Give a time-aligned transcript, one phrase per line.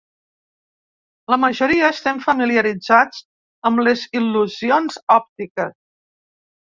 [1.33, 3.21] La majoria estem familiaritzats
[3.71, 5.77] amb les il·lusions òptiques.